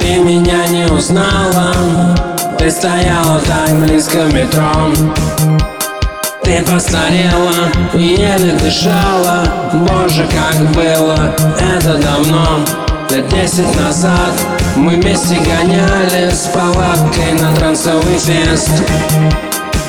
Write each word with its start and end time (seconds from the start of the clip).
Ты 0.00 0.18
меня 0.18 0.66
не 0.68 0.86
узнала 0.86 1.74
Ты 2.58 2.70
стояла 2.70 3.40
так 3.40 3.78
близко 3.80 4.24
в 4.24 4.34
метро 4.34 4.92
Ты 6.42 6.62
постарела 6.62 7.52
и 7.94 8.02
еле 8.02 8.52
дышала 8.62 9.44
Боже, 9.72 10.26
как 10.26 10.70
было 10.72 11.34
это 11.58 11.98
давно 11.98 12.60
Лет 13.10 13.28
десять 13.28 13.74
назад 13.80 14.34
мы 14.76 14.96
вместе 14.96 15.34
гоняли 15.36 16.30
С 16.30 16.48
палаткой 16.54 17.32
на 17.40 17.54
трансовый 17.56 18.18
фест 18.18 18.70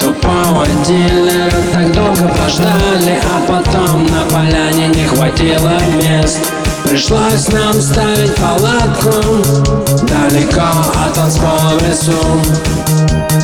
Тупого 0.00 0.66
дилера 0.86 1.50
так 1.72 1.92
долго 1.92 2.28
прождали 2.28 3.18
А 3.24 3.40
потом 3.48 3.55
хватило 5.26 5.72
мест. 5.96 6.38
Пришлось 6.84 7.48
нам 7.48 7.72
ставить 7.72 8.34
палатку 8.36 9.10
Далеко 10.02 10.68
от 11.04 11.14
танцпола 11.14 11.72
в 11.78 11.88
лесу 11.88 12.12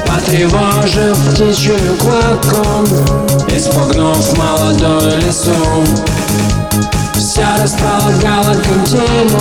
Потревожив 0.06 1.16
птичью 1.34 1.76
кладку 2.00 2.86
Испугнув 3.48 4.38
молодую 4.38 5.20
лесу 5.26 5.50
Вся 7.14 7.56
располагала 7.62 8.54
к 8.54 8.66
интиму 8.66 9.40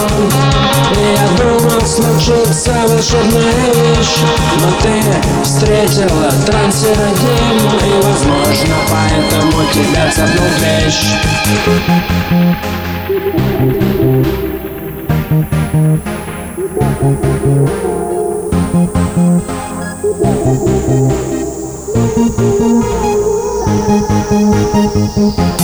И 0.96 1.16
я 1.16 1.28
думал, 1.38 1.82
случится 1.86 2.74
волшебная 2.88 3.66
вещь. 3.74 4.18
Но 4.62 4.70
ты 4.82 4.94
встретила 5.44 6.32
трансера 6.46 7.10
И, 7.82 7.94
возможно, 8.04 8.76
поэтому 8.90 9.64
тебя 9.74 10.12
цапнул 10.12 10.50
клещ 10.58 11.00
О 24.84 25.61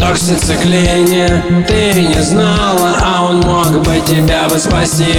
токсициклине 0.00 1.64
ты 1.68 1.92
не 1.92 2.22
знала, 2.22 2.96
а 3.00 3.26
он 3.26 3.40
мог 3.40 3.82
бы 3.82 4.00
тебя 4.06 4.48
бы 4.48 4.58
спасти. 4.58 5.14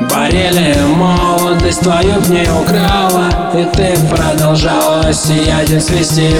Борели 0.00 0.76
молодость 0.94 1.80
твою 1.80 2.20
в 2.20 2.30
ней 2.30 2.46
украла 2.50 3.30
И 3.54 3.64
ты 3.74 3.96
продолжала 4.10 5.10
сиять 5.10 5.70
и 5.70 5.80
свести 5.80 6.34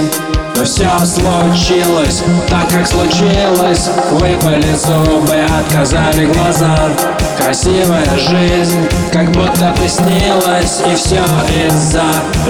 но 0.56 0.65
все 0.65 0.89
случилось 1.05 2.22
так, 2.49 2.69
как 2.71 2.87
случилось. 2.87 3.91
Выпали 4.12 4.75
зубы, 4.75 5.44
отказали 5.59 6.27
глаза. 6.27 6.77
Красивая 7.37 8.06
жизнь, 8.17 8.81
как 9.12 9.31
будто 9.33 9.75
приснилась. 9.78 10.83
И 10.91 10.95
все 10.95 11.22
из-за 11.66 12.05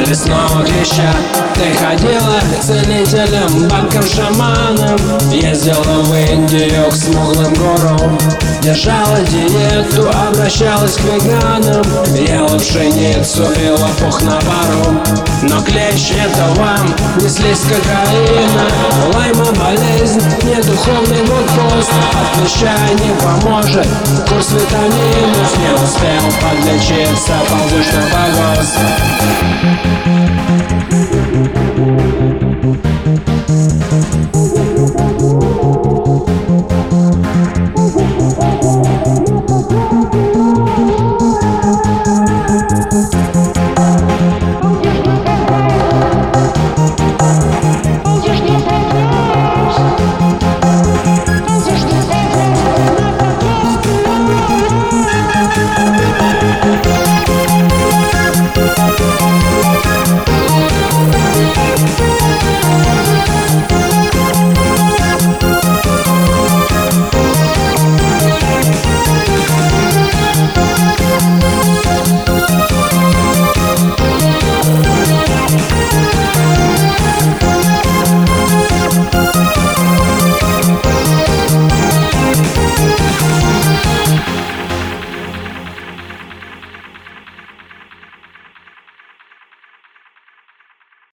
лесного 0.07 0.65
клеща. 0.65 1.13
Ты 1.55 1.73
ходила 1.85 2.39
к 2.41 2.63
целителям, 2.63 3.69
бабкам, 3.69 4.03
шаманам 4.07 4.99
Ездила 5.33 6.03
в 6.03 6.15
Индию 6.15 6.91
к 6.91 6.95
смуглым 6.95 7.55
гуру 7.55 8.19
Держала 8.67 9.21
диету, 9.21 10.11
обращалась 10.11 10.97
к 10.97 11.01
веганам. 11.03 11.85
Ела 12.17 12.59
пшеницу 12.59 13.45
и 13.45 13.69
лопух 13.69 14.23
на 14.23 14.41
пару. 14.41 15.01
Но 15.43 15.63
клещ 15.63 16.11
это 16.11 16.53
вам 16.61 16.93
не 17.21 17.29
слизко 17.29 17.77
кокаина. 17.77 18.67
Лайма 19.15 19.53
болезнь, 19.53 20.21
не 20.43 20.61
духовный 20.65 21.23
блокпост. 21.23 21.93
От 22.11 22.41
клеща 22.41 22.77
не 23.05 23.13
поможет 23.23 23.87
курс 24.29 24.51
витаминов 24.51 25.59
Не 25.59 25.71
успел 25.85 26.25
подлечиться, 26.43 27.35
на 27.49 28.03
погост 28.11 28.79